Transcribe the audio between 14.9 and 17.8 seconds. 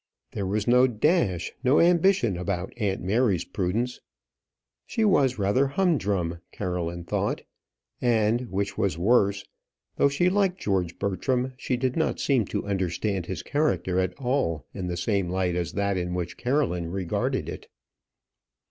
same light as that in which Caroline regarded it.